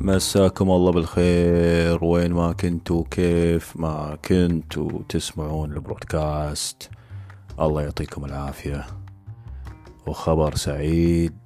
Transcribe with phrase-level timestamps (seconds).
[0.00, 2.04] مساكم الله بالخير.
[2.04, 6.90] وين ما كنتوا كيف ما كنتوا تسمعون البرودكاست.
[7.60, 8.86] الله يعطيكم العافية.
[10.06, 11.36] وخبر سعيد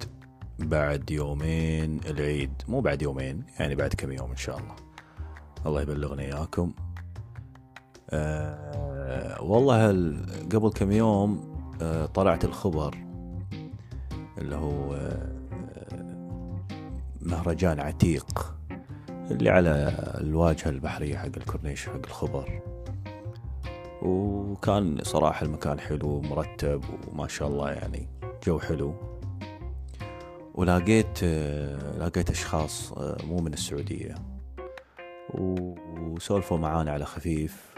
[0.59, 4.75] بعد يومين العيد مو بعد يومين يعني بعد كم يوم إن شاء الله.
[5.65, 6.73] الله يبلغنا إياكم.
[8.09, 9.87] أه والله
[10.53, 12.97] قبل كم يوم أه طلعت الخبر
[14.37, 14.95] اللي هو
[17.33, 18.55] مهرجان عتيق
[19.31, 22.61] اللي على الواجهة البحرية حق الكورنيش حق الخبر.
[24.01, 28.07] وكان صراحة المكان حلو ومرتب وما شاء الله يعني
[28.45, 28.93] جو حلو.
[30.53, 31.23] ولقيت
[31.97, 34.15] لقيت أشخاص مو من السعودية.
[35.33, 37.73] وسولفوا معانا على خفيف.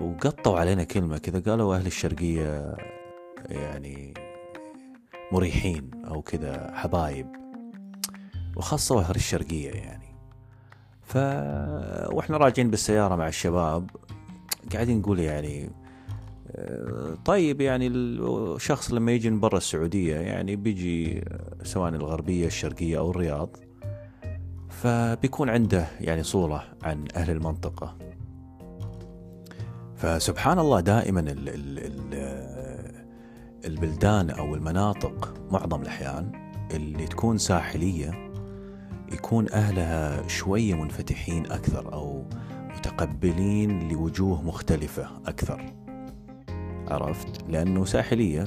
[0.00, 2.76] وقطوا علينا كلمة كذا قالوا أهل الشرقية
[3.48, 4.14] يعني
[5.32, 7.45] مريحين أو كذا حبايب.
[8.56, 10.06] وخاصة أهل الشرقية يعني.
[11.02, 11.16] ف
[12.12, 13.90] وإحنا راجعين بالسيارة مع الشباب
[14.72, 15.70] قاعدين نقول يعني
[17.24, 21.24] طيب يعني الشخص لما يجي من برا السعودية يعني بيجي
[21.62, 23.56] سواء الغربية الشرقية أو الرياض
[24.68, 27.96] فبيكون عنده يعني صورة عن أهل المنطقة.
[29.96, 32.14] فسبحان الله دائما ال ال ال
[33.64, 36.32] البلدان أو المناطق معظم الأحيان
[36.70, 38.25] اللي تكون ساحلية
[39.12, 42.24] يكون أهلها شوية منفتحين أكثر أو
[42.76, 45.72] متقبلين لوجوه مختلفة أكثر.
[46.88, 48.44] عرفت؟ لأنه ساحلية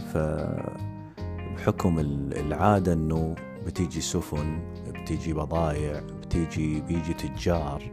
[1.57, 1.99] فبحكم
[2.35, 3.35] العادة أنه
[3.65, 7.91] بتيجي سفن بتيجي بضايع بتيجي بيجي تجار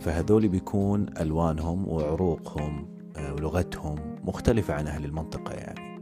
[0.00, 2.86] فهذول بيكون ألوانهم وعروقهم
[3.32, 6.00] ولغتهم مختلفة عن أهل المنطقة يعني.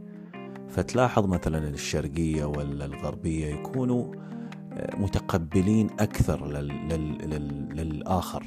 [0.69, 4.13] فتلاحظ مثلا الشرقية ولا الغربية يكونوا
[4.97, 6.67] متقبلين أكثر لل...
[6.67, 7.29] لل...
[7.29, 7.75] لل...
[7.77, 8.43] للآخر.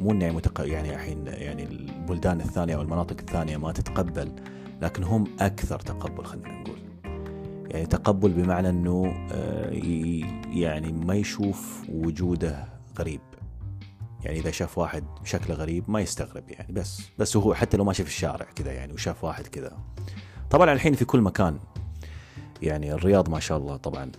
[0.00, 0.60] مو إنه متق...
[0.60, 4.32] يعني الحين يعني البلدان الثانية أو المناطق الثانية ما تتقبل
[4.82, 6.78] لكن هم أكثر تقبل خلينا نقول.
[7.70, 9.14] يعني تقبل بمعنى إنه
[10.52, 12.64] يعني ما يشوف وجوده
[12.98, 13.20] غريب.
[14.24, 18.02] يعني إذا شاف واحد شكله غريب ما يستغرب يعني بس بس هو حتى لو ماشي
[18.02, 19.78] في الشارع كذا يعني وشاف واحد كذا.
[20.50, 21.58] طبعا الحين في كل مكان
[22.62, 24.12] يعني الرياض ما شاء الله طبعا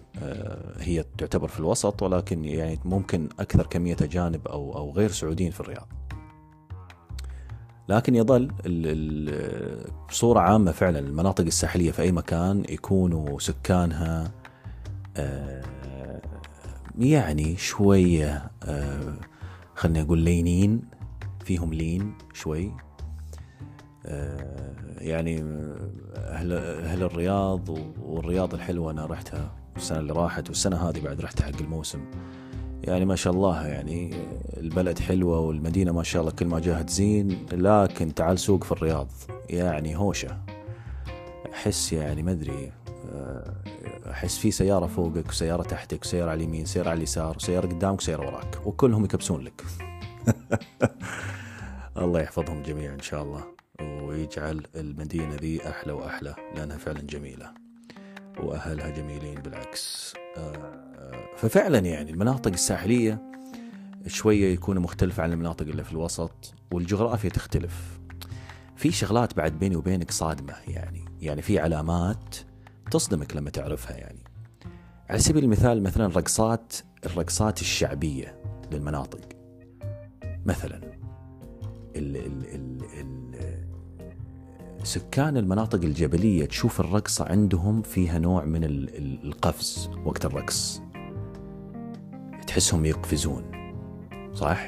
[0.79, 5.59] هي تعتبر في الوسط ولكن يعني ممكن أكثر كمية أجانب أو أو غير سعوديين في
[5.59, 5.87] الرياض.
[7.89, 8.51] لكن يظل
[10.09, 14.31] بصوره عامة فعلا المناطق الساحلية في أي مكان يكونوا سكانها
[16.99, 18.51] يعني شوية
[19.75, 20.81] خلينا نقول لينين
[21.45, 22.71] فيهم لين شوي
[24.97, 25.44] يعني
[26.16, 27.69] أهل, أهل الرياض
[28.01, 32.06] والرياض الحلوة أنا رحتها السنة اللي راحت والسنة هذه بعد رحت حق الموسم.
[32.84, 34.13] يعني ما شاء الله يعني
[34.57, 39.07] البلد حلوة والمدينة ما شاء الله كل ما جاها تزين لكن تعال سوق في الرياض.
[39.50, 40.38] يعني هوشة.
[41.53, 42.72] أحس يعني ما أدري
[44.12, 48.25] أحس في سيارة فوقك وسيارة تحتك وسيارة على اليمين سيارة على اليسار وسيارة قدامك وسيارة
[48.25, 49.63] وراك وكلهم يكبسون لك.
[51.97, 53.56] الله يحفظهم جميعا إن شاء الله.
[53.81, 57.53] ويجعل المدينة ذي أحلى وأحلى لأنها فعلا جميلة.
[58.39, 60.13] وأهلها جميلين بالعكس.
[61.38, 63.21] ففعلا يعني المناطق الساحلية
[64.07, 67.99] شوية يكون مختلفة عن المناطق اللي في الوسط والجغرافيا تختلف.
[68.75, 72.35] في شغلات بعد بيني وبينك صادمة يعني يعني في علامات
[72.91, 74.19] تصدمك لما تعرفها يعني.
[75.09, 76.73] على سبيل المثال مثلا الرقصات
[77.05, 79.19] الرقصات الشعبية للمناطق.
[80.45, 80.77] مثلا
[81.95, 83.26] ال ال ال ال
[84.87, 88.63] سكان المناطق الجبلية تشوف الرقصة عندهم فيها نوع من
[89.23, 90.81] القفز وقت الرقص.
[92.47, 93.43] تحسهم يقفزون
[94.33, 94.67] صح؟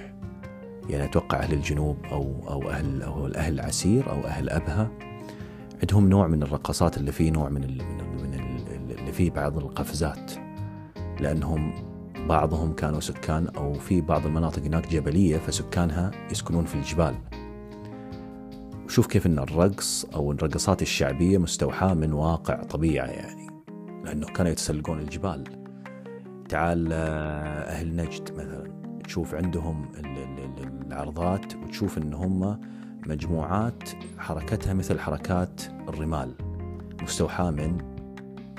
[0.90, 4.92] يعني أتوقع أهل الجنوب أو أو أهل أو أهل العسير أو أهل أبها
[5.82, 7.62] عندهم نوع من الرقصات اللي فيه نوع من
[8.22, 10.32] من ال اللي فيه بعض القفزات.
[11.20, 11.74] لأنهم
[12.28, 17.29] بعضهم كانوا سكان أو في بعض المناطق هناك جبلية فسكانها يسكنون في الجبال.
[18.90, 23.50] وشوف كيف أن الرقص أو الرقصات الشعبية مستوحاة من واقع طبيعة يعني
[24.04, 25.44] لأنه كانوا يتسلقون الجبال.
[26.50, 29.92] تعال أهل نجد مثلا تشوف عندهم
[30.88, 32.60] العرضات وتشوف أن هم
[33.08, 36.34] مجموعات حركتها مثل حركات الرمال
[37.04, 37.78] مستوحاة من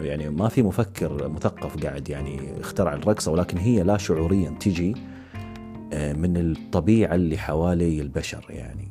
[0.00, 4.94] يعني ما في مفكر مثقف قاعد يعني اخترع الرقصة ولكن هي لا شعوريا تجي
[5.92, 8.88] من الطبيعة اللي حوالي البشر يعني.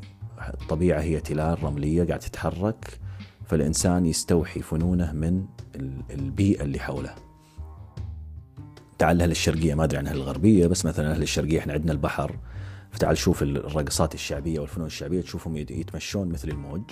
[0.54, 3.00] الطبيعة هي تلال رملية قاعد تتحرك
[3.46, 5.46] فالإنسان يستوحي فنونه من
[6.12, 7.16] البيئة اللي حوله.
[8.98, 12.40] تعال أهل الشرقية ما أدري عن أهل الغربية بس مثلا أهل الشرقية إحنا عندنا البحر.
[12.92, 16.84] فتعال شوف الرقصات الشعبية والفنون الشعبية تشوفهم يتمشون مثل الموج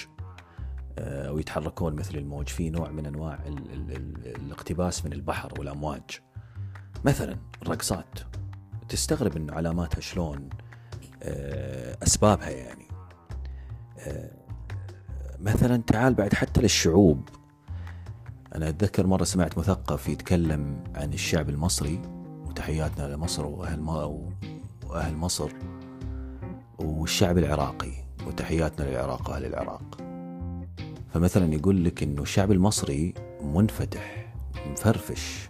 [1.00, 2.48] آه، ويتحركون مثل الموج.
[2.48, 6.20] في نوع من أنواع ال ال ال الاقتباس من البحر والأمواج.
[7.06, 8.20] مثلا الرقصات
[8.90, 10.50] تستغرب انه علاماتها شلون
[11.24, 12.87] آه، أسبابها يعني.
[15.40, 17.30] مثلا تعال بعد حتى للشعوب.
[18.56, 22.02] أنا أتذكر مرة سمعت مثقف يتكلم عن الشعب المصري
[22.46, 23.80] وتحياتنا لمصر وأهل
[24.90, 25.52] وأهل مصر
[26.80, 27.92] والشعب العراقي
[28.28, 29.98] وتحياتنا للعراق وأهل العراق.
[31.14, 34.34] فمثلا يقول لك إنه الشعب المصري منفتح
[34.72, 35.50] مفرفش.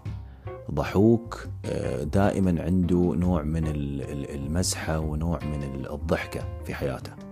[0.71, 7.26] ضحوك آه، دائما عنده نوع من المزحة ونوع من الضحكة في حياته.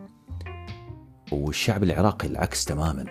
[1.31, 3.05] والشعب العراقي العكس تماما.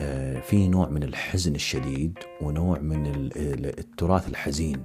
[0.00, 3.30] آه، في نوع من الحزن الشديد ونوع من
[3.78, 4.82] التراث الحزين.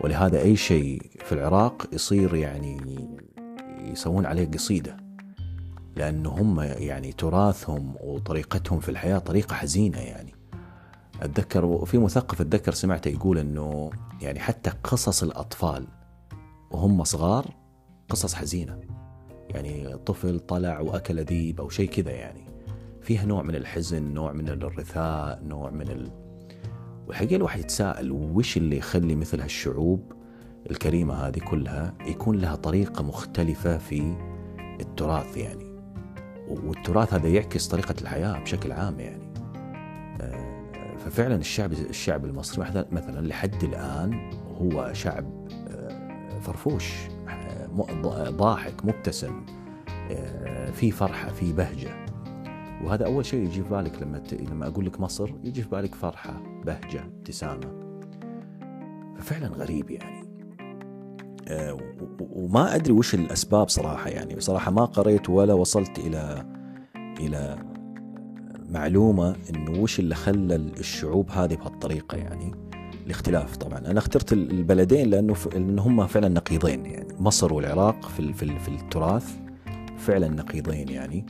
[0.00, 2.80] ولهذا أي شيء في العراق يصير يعني
[3.78, 4.96] يسوون عليه قصيدة.
[5.96, 10.34] لأنه هم يعني تراثهم وطريقتهم في الحياة طريقة حزينة يعني.
[11.22, 13.90] أتذكر وفي مثقف أتذكر سمعته يقول أنه
[14.20, 15.86] يعني حتى قصص الأطفال
[16.70, 17.46] وهم صغار
[18.08, 18.80] قصص حزينة.
[19.54, 22.44] يعني طفل طلع وأكل ذيب أو شيء كذا يعني.
[23.02, 26.10] فيها نوع من الحزن نوع من الرثاء نوع من ال...
[27.06, 30.12] والحقيقة الواحد يتساءل وش اللي يخلي مثل هالشعوب
[30.70, 34.16] الكريمة هذه كلها يكون لها طريقة مختلفة في
[34.80, 35.74] التراث يعني.
[36.48, 39.32] والتراث هذا يعكس طريقة الحياة بشكل عام يعني.
[40.20, 44.30] آه، ففعلا الشعب الشعب المصري مثلا لحد الآن
[44.60, 47.13] هو شعب آه، فرفوش.
[48.30, 49.46] ضاحك مبتسم
[50.10, 52.06] آه، في فرحة في بهجة.
[52.84, 56.42] وهذا أول شيء يجي في بالك لما لما أقول لك مصر يجي في بالك فرحة
[56.64, 58.00] بهجة ابتسامة.
[59.18, 60.24] ففعلا غريب يعني.
[61.48, 61.78] آه،
[62.20, 64.34] وما أدري وش الأسباب صراحة يعني.
[64.34, 66.46] بصراحة ما قريت ولا وصلت إلى
[67.20, 67.58] إلى
[68.68, 72.52] معلومة إنه وش اللي خلى الشعوب هذه بهالطريقة يعني.
[73.06, 73.78] الاختلاف طبعا.
[73.78, 77.14] أنا اخترت البلدين لأنه لأن هم فعلا نقيضين يعني.
[77.18, 79.30] مصر والعراق في في, في التراث
[79.98, 81.26] فعلا نقيضين يعني.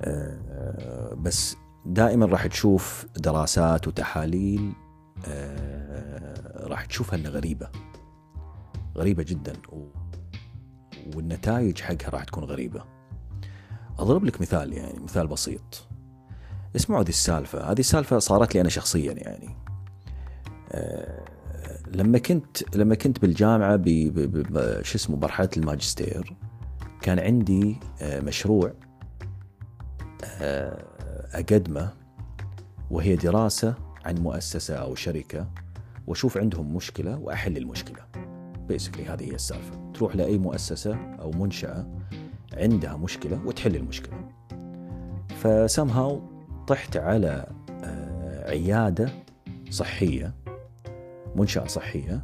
[0.00, 1.56] آه، بس
[1.86, 4.72] دائما راح تشوف دراسات وتحاليل
[5.28, 7.68] آه، راح تشوفها إنها غريبة.
[8.96, 9.52] غريبة جدا.
[9.72, 9.86] و...
[11.16, 12.84] والنتائج حقها راح تكون غريبة.
[13.98, 15.86] أضرب لك مثال يعني مثال بسيط.
[16.76, 17.70] اسمعوا ذي السالفة.
[17.70, 19.48] هذه السالفة صارت لي أنا شخصيا يعني.
[19.48, 19.67] أه
[21.94, 24.82] لما كنت لما كنت بالجامعة ب...
[24.82, 26.36] شو اسمه مرحلة الماجستير
[27.02, 28.72] كان عندي أه مشروع
[30.24, 30.84] أه
[31.34, 31.92] أقدمه
[32.90, 33.74] وهي دراسة
[34.04, 35.46] عن مؤسسة أو شركة
[36.06, 37.98] وأشوف عندهم مشكلة وأحل المشكلة.
[38.68, 39.90] بيسكلي هذه هي السالفة.
[39.94, 41.86] تروح لأي مؤسسة أو منشأة
[42.54, 44.28] عندها مشكلة وتحل المشكلة.
[45.42, 46.22] فسمهاو
[46.66, 47.46] طحت على
[47.84, 49.12] آه، عيادة
[49.70, 50.34] صحية.
[51.38, 52.20] منشأة صحية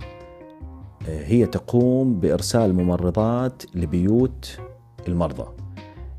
[1.09, 4.59] آه، هي تقوم بإرسال ممرضات لبيوت
[5.09, 5.47] المرضى.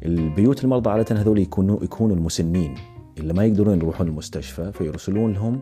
[0.06, 2.76] البيوت المرضى عادة هذول يكونوا يكونوا المسنين.
[3.18, 5.62] اللي ما يقدرون يروحون المستشفى فيرسلون لهم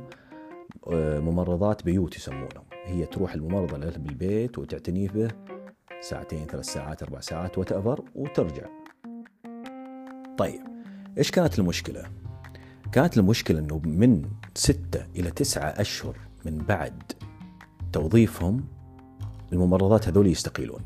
[0.91, 2.63] آه، ممرضات بيوت يسمونهم.
[2.85, 5.27] هي تروح الممرضة له بالبيت وتعتني به
[6.01, 8.65] ساعتين ثلاث ساعات أربع ساعات وتأفر وترجع.
[10.37, 10.61] طيب
[11.17, 12.03] إيش كانت المشكلة؟
[12.91, 17.03] كانت المشكلة أنه من ستة إلى تسعة أشهر من بعد
[17.93, 18.63] توظيفهم
[19.53, 20.81] الممرضات هذول يستقيلون.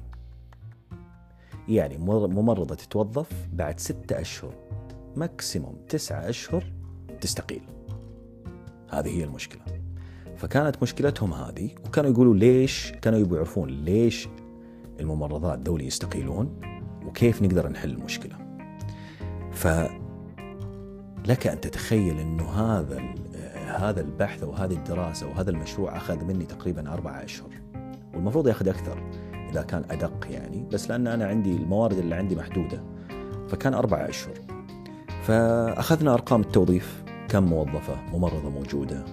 [1.67, 4.53] يعني ممرضة تتوظف بعد ستة أشهر
[5.15, 6.63] ماكسيموم تسعة أشهر
[7.21, 7.61] تستقيل.
[8.89, 9.61] هذه هي المشكلة.
[10.37, 14.27] فكانت مشكلتهم هذه وكانوا يقولوا ليش كانوا يبغوا يعرفون ليش
[14.99, 16.59] الممرضات دولي يستقيلون
[17.05, 18.37] وكيف نقدر نحل المشكلة.
[19.51, 19.67] ف
[21.27, 23.15] لك أن تتخيل أنه هذا
[23.67, 27.49] هذا البحث أو هذه الدراسة وهذا المشروع أخذ مني تقريبا أربعة أشهر.
[28.13, 29.11] والمفروض يأخذ أكثر
[29.49, 32.83] إذا كان أدق يعني بس لأن أنا عندي الموارد اللي عندي محدودة
[33.47, 34.33] فكان أربعة أشهر.
[35.23, 39.05] فأخذنا أرقام التوظيف كم موظفة ممرضة موجودة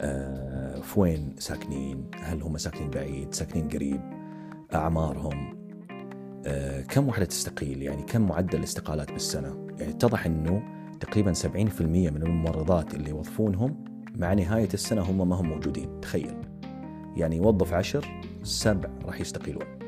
[0.00, 4.00] آه، في وين ساكنين هل هم ساكنين بعيد ساكنين قريب
[4.74, 5.56] أعمارهم
[6.46, 10.62] آه، كم وحدة تستقيل يعني كم معدل الاستقالات بالسنة؟ يعني اتضح أنه
[11.00, 11.46] تقريبا 70%
[11.80, 13.84] من الممرضات اللي يوظفونهم
[14.16, 16.36] مع نهاية السنة هم ما هم موجودين تخيل.
[17.16, 19.78] يعني يوظف عشر سبع راح يستقيلون.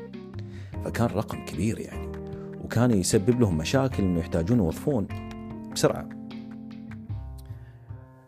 [0.85, 2.07] فكان رقم كبير يعني.
[2.63, 5.07] وكان يسبب لهم مشاكل إنه يحتاجون يوظفون
[5.75, 6.09] بسرعة.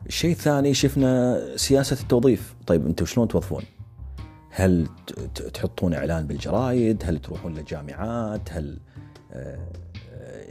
[0.06, 2.56] الشيء الثاني شفنا سياسة التوظيف.
[2.68, 3.64] طيب أنتم شلون توظفون؟
[4.50, 4.88] هل
[5.54, 8.80] تحطون إعلان بالجرايد؟ هل تروحون للجامعات؟ هل
[9.34, 9.68] آه،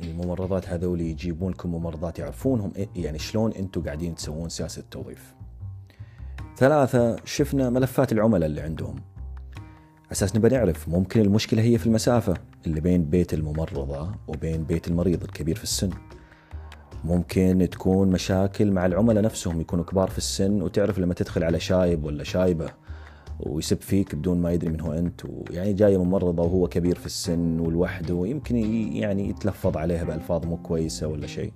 [0.03, 5.35] الممرضات هذول يجيبون لكم ممرضات يعرفونهم يعني شلون أنتم قاعدين تسوون سياسة التوظيف
[6.61, 8.97] ثلاثة شفنا ملفات العملاء اللي عندهم.
[10.13, 12.35] أساس نبى نعرف ممكن المشكلة هي في المسافة
[12.67, 15.91] اللي بين بيت الممرضة وبين بيت المريض الكبير في السن.
[17.05, 22.05] ممكن تكون مشاكل مع العملاء نفسهم يكونوا كبار في السن وتعرف لما تدخل على شايب
[22.05, 22.71] ولا شايبة.
[23.47, 27.61] ويسب فيك بدون ما يدري من هو أنت ويعني جاية ممرضة وهو كبير في السن
[27.61, 28.57] ولوحده يمكن
[28.97, 31.53] يعني يتلفظ عليها بألفاظ مو كويسة ولا شيء.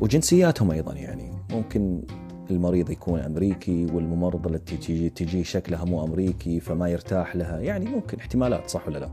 [0.00, 2.02] وجنسياتهم أيضا يعني ممكن
[2.50, 8.18] المريض يكون أمريكي والممرضة التي تجي تجي شكلها مو أمريكي فما يرتاح لها يعني ممكن
[8.18, 9.10] احتمالات صح ولا لا؟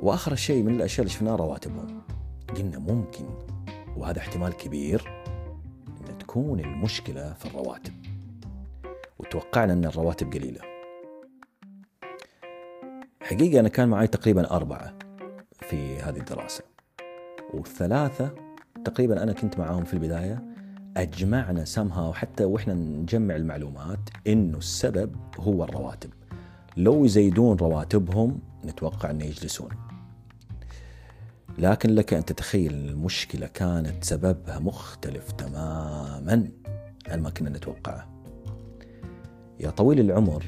[0.00, 2.00] وآخر شيء من الأشياء اللي شفناها رواتبهم.
[2.56, 3.24] قلنا ممكن
[3.96, 5.08] وهذا احتمال كبير
[6.10, 7.92] إن تكون المشكلة في الرواتب.
[9.26, 10.60] وتوقعنا أن الرواتب قليلة.
[13.22, 14.98] حقيقة أنا كان معي تقريبا أربعة
[15.60, 16.64] في هذه الدراسة.
[17.54, 18.34] والثلاثه
[18.84, 20.44] تقريبا أنا كنت معاهم في البداية.
[20.96, 26.10] أجمعنا سمها وحتى وإحنا نجمع المعلومات إنه السبب هو الرواتب.
[26.76, 29.70] لو يزيدون رواتبهم نتوقع إنه يجلسون.
[31.58, 36.48] لكن لك أن تتخيل المشكلة كانت سببها مختلف تماما
[37.08, 38.15] عن ما كنا نتوقعه.
[39.60, 40.44] يا طويل العمر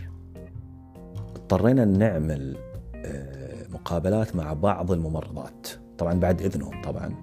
[1.36, 2.56] اضطرينا نعمل
[2.94, 5.66] آه، مقابلات مع بعض الممرضات
[5.98, 7.14] طبعا بعد إذنهم طبعا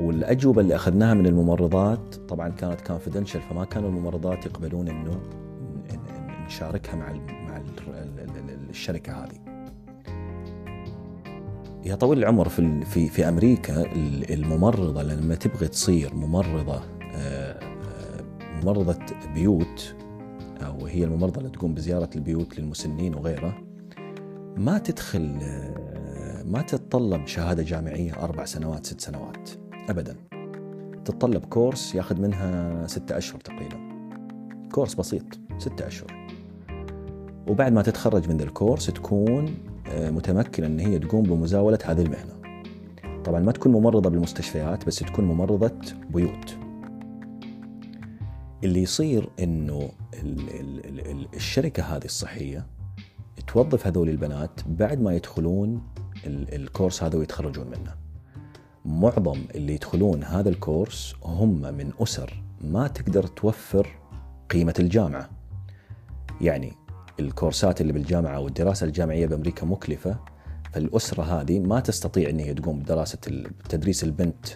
[0.00, 5.20] والأجوبة اللي أخذناها من الممرضات طبعا كانت كونفدنشال فما كانوا الممرضات يقبلون إنه
[6.46, 7.12] نشاركها مع
[7.48, 7.62] مع
[8.70, 9.52] الشركة هذه.
[11.84, 13.92] يا طويل العمر في في في أمريكا
[14.30, 16.80] الممرضة لما تبغى تصير ممرضة
[17.14, 17.60] آه،
[18.62, 18.98] ممرضة
[19.34, 19.94] بيوت
[20.82, 23.54] أو هي الممرضة اللي تقوم بزيارة البيوت للمسنين وغيره
[24.56, 29.50] ما تدخل آه، ما تتطلب شهادة جامعية أربع سنوات ست سنوات
[29.88, 30.16] ابدا.
[31.04, 33.78] تتطلب كورس ياخذ منها ستة أشهر تقريبا.
[34.72, 35.24] كورس بسيط
[35.58, 36.28] ستة أشهر.
[37.48, 39.54] وبعد ما تتخرج من ذا الكورس تكون
[39.86, 42.62] آه، متمكنة إن هي تقوم بمزاولة هذه المهنة.
[43.24, 45.72] طبعا ما تكون ممرضة بالمستشفيات بس تكون ممرضة
[46.10, 46.61] بيوت.
[48.64, 49.90] اللي يصير إنه
[51.34, 52.66] الشركة هذه الصحية
[53.46, 55.82] توظف هذول البنات بعد ما يدخلون
[56.26, 57.94] الكورس هذا ويتخرجون منه.
[58.84, 63.88] معظم اللي يدخلون هذا الكورس هم من أسر ما تقدر توفر
[64.50, 65.30] قيمة الجامعة.
[66.40, 66.72] يعني
[67.20, 70.18] الكورسات اللي بالجامعة والدراسة الجامعية بأمريكا مكلفة
[70.72, 73.18] فالأسرة هذه ما تستطيع أن هي تقوم بدراسة
[73.68, 74.46] تدريس البنت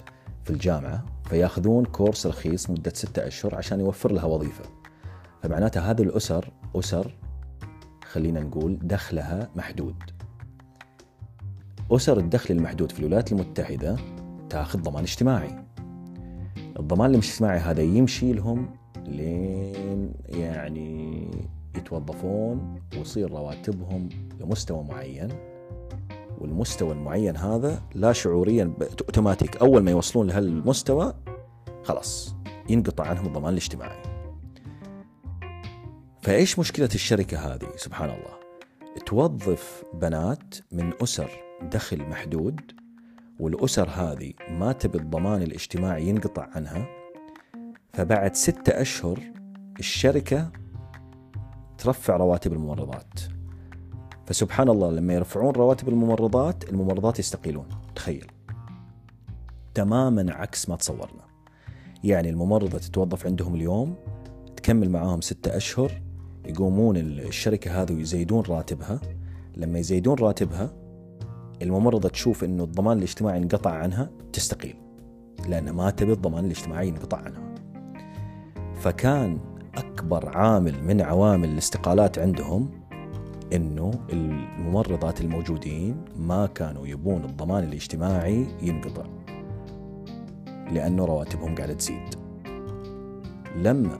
[0.46, 4.64] في الجامعة فياخذون كورس رخيص مدة ستة أشهر عشان يوفر لها وظيفة.
[5.42, 7.14] فمعناتها هذه الأسر أسر
[8.04, 9.94] خلينا نقول دخلها محدود.
[11.90, 13.96] أسر الدخل المحدود في الولايات المتحدة
[14.50, 15.64] تاخذ ضمان اجتماعي.
[16.78, 18.70] الضمان الاجتماعي هذا يمشي لهم
[19.06, 21.30] لين يعني
[21.76, 24.08] يتوظفون ويصير رواتبهم
[24.40, 25.28] لمستوى معين.
[26.40, 31.14] والمستوى المعين هذا لا شعوريا اوتوماتيك أول ما يوصلون لهالمستوى
[31.84, 32.36] خلاص
[32.68, 34.02] ينقطع عنهم الضمان الاجتماعي.
[36.22, 38.36] فإيش مشكلة الشركة هذه؟ سبحان الله
[39.06, 41.30] توظف بنات من أسر
[41.62, 42.60] دخل محدود
[43.40, 46.86] والأسر هذه ما تبي الضمان الاجتماعي ينقطع عنها.
[47.92, 49.18] فبعد ستة أشهر
[49.78, 50.50] الشركة
[51.78, 53.35] ترفع رواتب الممرضات.
[54.26, 57.66] فسبحان الله لما يرفعون رواتب الممرضات الممرضات يستقيلون.
[57.94, 58.26] تخيل.
[59.74, 61.26] تماما عكس ما تصورنا.
[62.04, 63.94] يعني الممرضة تتوظف عندهم اليوم
[64.56, 66.02] تكمل معاهم ستة أشهر
[66.46, 69.00] يقومون الشركة هذه ويزيدون راتبها.
[69.56, 70.70] لما يزيدون راتبها
[71.62, 74.76] الممرضة تشوف إنه الضمان الاجتماعي انقطع عنها تستقيل.
[75.48, 77.54] لأن ما تبي الضمان الاجتماعي ينقطع عنها.
[78.74, 79.38] فكان
[79.74, 82.85] أكبر عامل من عوامل الاستقالات عندهم
[83.52, 89.06] إنه الممرضات الموجودين ما كانوا يبون الضمان الاجتماعي ينقطع
[90.72, 92.14] لأنه رواتبهم قاعدة تزيد.
[93.56, 93.96] لما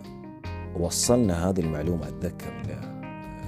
[0.79, 2.53] وصلنا هذه المعلومة أتذكر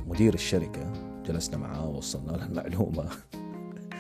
[0.07, 0.93] لمدير الشركة
[1.27, 3.09] جلسنا معاه ووصلنا له المعلومة.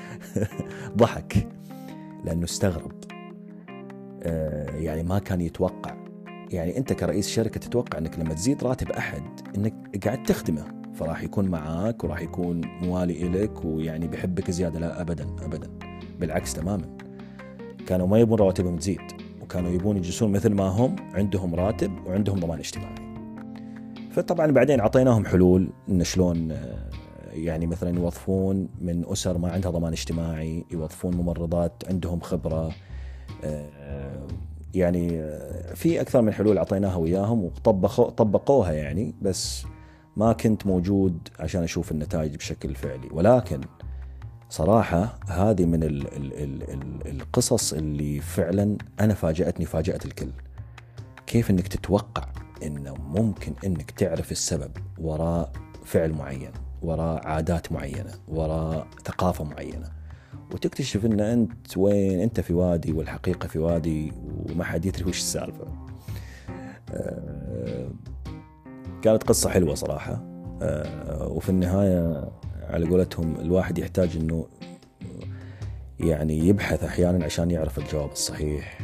[0.96, 1.48] ضحك
[2.24, 2.92] لأنه استغرب.
[4.22, 5.96] آه، يعني ما كان يتوقع.
[6.50, 9.22] يعني أنت كرئيس شركة تتوقع إنك لما تزيد راتب أحد
[9.56, 10.77] إنك قاعد تخدمه.
[10.98, 14.78] فراح يكون معاك وراح يكون موالي الك ويعني بيحبك زيادة.
[14.78, 15.70] لا ابدا ابدا.
[16.20, 16.96] بالعكس تماما.
[17.86, 19.00] كانوا ما يبون رواتبهم تزيد
[19.42, 22.94] وكانوا يبون يجلسون مثل ما هم عندهم راتب وعندهم ضمان اجتماعي.
[24.10, 26.88] فطبعا بعدين أعطيناهم حلول إن شلون آه،
[27.32, 32.72] يعني مثلا يوظفون من أسر ما عندها ضمان اجتماعي يوظفون ممرضات عندهم خبرة
[33.44, 34.26] آه،
[34.74, 39.14] يعني آه، في أكثر من حلول أعطيناها وياهم وطبقوا طبقوها يعني.
[39.22, 39.64] بس
[40.18, 43.08] ما كنت موجود عشان أشوف النتائج بشكل فعلي.
[43.10, 43.60] ولكن
[44.48, 50.30] صراحة هذه من ال ال ال ال القصص اللي فعلا أنا فاجأتني فاجأت الكل.
[51.26, 52.28] كيف أنك تتوقع
[52.62, 55.52] أنه ممكن أنك تعرف السبب وراء
[55.84, 59.88] فعل معين وراء عادات معينة وراء ثقافة معينة
[60.52, 64.12] وتكتشف أن أنت وين؟ أنت في وادي والحقيقة في وادي
[64.50, 65.64] وما حد يدري وش السالفة.
[66.90, 67.37] آه،
[69.02, 70.22] كانت قصة حلوة صراحة
[70.62, 72.30] آه، وفي النهاية
[72.70, 74.46] على قولتهم الواحد يحتاج إنه
[76.00, 78.78] يعني يبحث أحيانا عشان يعرف الجواب الصحيح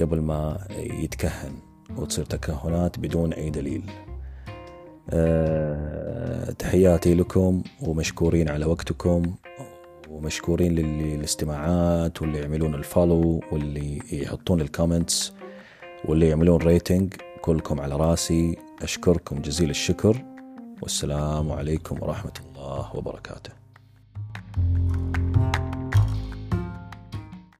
[0.00, 1.52] قبل ما يتكهن
[1.96, 3.82] وتصير تكهنات بدون أي دليل.
[5.10, 9.34] أه تحياتي لكم ومشكورين على وقتكم
[10.10, 15.32] ومشكورين للاستماعات واللي يعملون ال follow واللي يحطون ال comments
[16.04, 20.24] واللي يعملون rating كلكم على راسي أشكركم جزيل الشكر
[20.82, 23.52] والسلام عليكم ورحمة الله وبركاته.